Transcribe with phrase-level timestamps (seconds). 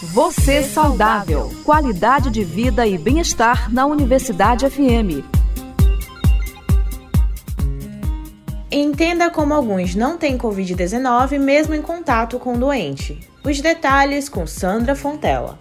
[0.00, 1.50] Você saudável.
[1.64, 5.26] Qualidade de vida e bem-estar na Universidade FM.
[8.70, 13.18] Entenda como alguns não têm Covid-19 mesmo em contato com o doente.
[13.42, 15.58] Os detalhes com Sandra Fontela.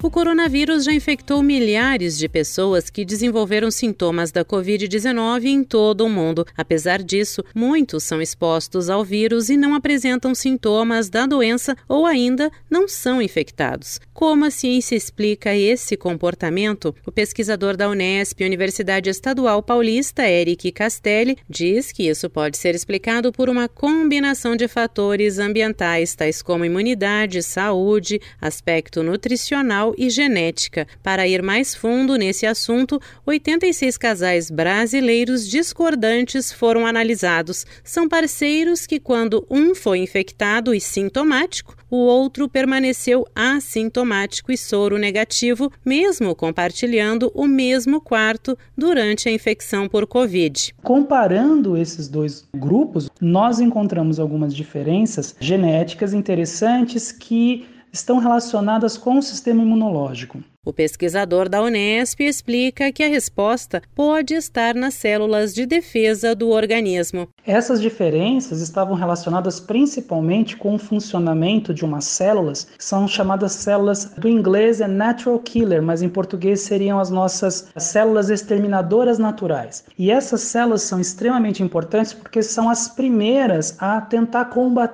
[0.00, 6.08] O coronavírus já infectou milhares de pessoas que desenvolveram sintomas da Covid-19 em todo o
[6.08, 6.46] mundo.
[6.56, 12.48] Apesar disso, muitos são expostos ao vírus e não apresentam sintomas da doença ou ainda
[12.70, 14.00] não são infectados.
[14.14, 16.94] Como a ciência explica esse comportamento?
[17.04, 23.32] O pesquisador da Unesp, Universidade Estadual Paulista, Eric Castelli, diz que isso pode ser explicado
[23.32, 30.86] por uma combinação de fatores ambientais, tais como imunidade, saúde, aspecto nutricional e genética.
[31.02, 37.64] Para ir mais fundo nesse assunto, 86 casais brasileiros discordantes foram analisados.
[37.84, 44.98] São parceiros que, quando um foi infectado e sintomático, o outro permaneceu assintomático e soro
[44.98, 50.74] negativo, mesmo compartilhando o mesmo quarto durante a infecção por Covid.
[50.82, 59.22] Comparando esses dois grupos, nós encontramos algumas diferenças genéticas interessantes que estão relacionadas com o
[59.22, 60.42] sistema imunológico.
[60.68, 66.50] O pesquisador da Unesp explica que a resposta pode estar nas células de defesa do
[66.50, 67.26] organismo.
[67.46, 74.12] Essas diferenças estavam relacionadas principalmente com o funcionamento de umas células que são chamadas células
[74.18, 79.84] do inglês é natural killer, mas em português seriam as nossas células exterminadoras naturais.
[79.96, 84.87] E essas células são extremamente importantes porque são as primeiras a tentar combater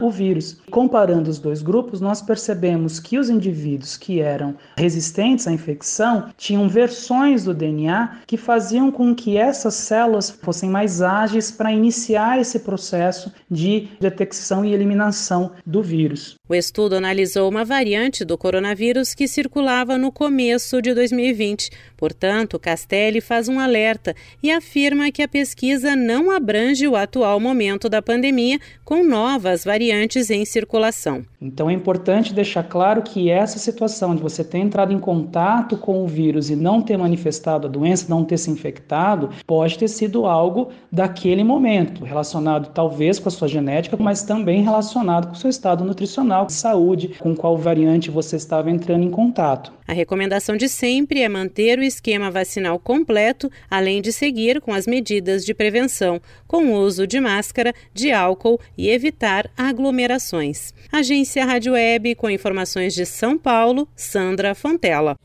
[0.00, 0.58] o vírus.
[0.70, 6.68] Comparando os dois grupos, nós percebemos que os indivíduos que eram resistentes à infecção tinham
[6.68, 12.60] versões do DNA que faziam com que essas células fossem mais ágeis para iniciar esse
[12.60, 16.36] processo de detecção e eliminação do vírus.
[16.48, 21.70] O estudo analisou uma variante do coronavírus que circulava no começo de 2020.
[21.96, 27.88] Portanto, Castelli faz um alerta e afirma que a pesquisa não abrange o atual momento
[27.88, 29.02] da pandemia com
[29.34, 31.24] novas variantes em circulação.
[31.42, 36.04] Então é importante deixar claro que essa situação de você ter entrado em contato com
[36.04, 40.24] o vírus e não ter manifestado a doença, não ter se infectado, pode ter sido
[40.24, 45.50] algo daquele momento, relacionado talvez com a sua genética, mas também relacionado com o seu
[45.50, 49.72] estado nutricional, saúde, com qual variante você estava entrando em contato.
[49.86, 54.86] A recomendação de sempre é manter o esquema vacinal completo, além de seguir com as
[54.86, 58.88] medidas de prevenção, com o uso de máscara, de álcool e
[59.24, 60.74] evitar aglomerações.
[60.92, 65.16] Agência Rádio Web com informações de São Paulo, Sandra Fontela.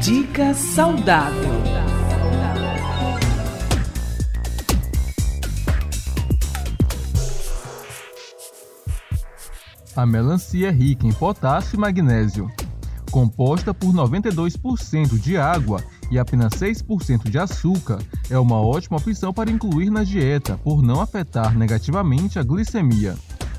[0.00, 1.58] Dica saudável.
[9.96, 12.48] A melancia é rica em potássio e magnésio.
[13.10, 17.98] Composta por 92% de água e apenas 6% de açúcar,
[18.28, 23.16] é uma ótima opção para incluir na dieta, por não afetar negativamente a glicemia.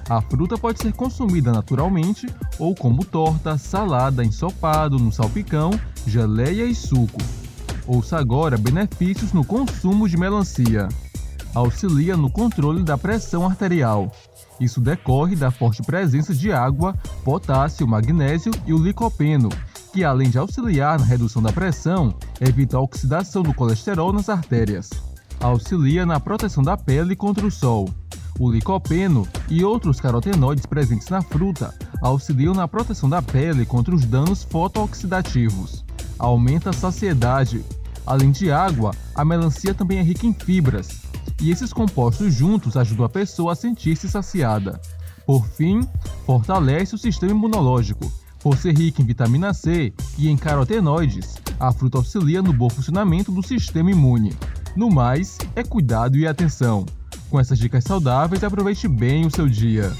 [0.10, 2.28] A fruta pode ser consumida naturalmente
[2.58, 5.72] ou como torta, salada, ensopado, no salpicão,
[6.06, 7.22] geleia e suco.
[7.86, 10.88] Ouça agora benefícios no consumo de melancia.
[11.54, 14.12] Auxilia no controle da pressão arterial.
[14.60, 16.94] Isso decorre da forte presença de água,
[17.24, 19.50] potássio, magnésio e o licopeno,
[19.94, 24.90] que além de auxiliar na redução da pressão, evita a oxidação do colesterol nas artérias.
[25.40, 27.90] Auxilia na proteção da pele contra o sol.
[28.38, 34.06] O licopeno e outros carotenoides presentes na fruta auxiliam na proteção da pele contra os
[34.06, 35.84] danos fotooxidativos.
[36.18, 37.64] Aumenta a saciedade.
[38.06, 41.09] Além de água, a melancia também é rica em fibras,
[41.40, 44.80] e esses compostos juntos ajudam a pessoa a sentir-se saciada.
[45.26, 45.88] Por fim,
[46.26, 48.12] fortalece o sistema imunológico.
[48.42, 53.32] Por ser rica em vitamina C e em carotenoides, a fruta auxilia no bom funcionamento
[53.32, 54.34] do sistema imune.
[54.76, 56.86] No mais, é cuidado e atenção.
[57.30, 59.92] Com essas dicas saudáveis, aproveite bem o seu dia.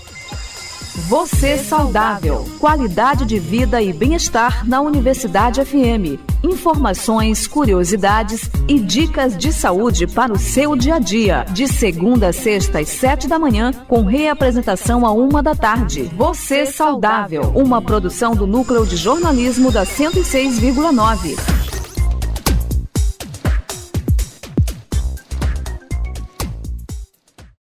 [0.96, 2.46] Você saudável.
[2.60, 6.20] Qualidade de vida e bem-estar na Universidade FM.
[6.44, 11.46] Informações, curiosidades e dicas de saúde para o seu dia a dia.
[11.52, 16.10] De segunda a sexta às sete da manhã, com reapresentação a uma da tarde.
[16.16, 17.52] Você saudável.
[17.56, 21.59] Uma produção do Núcleo de Jornalismo da 106,9.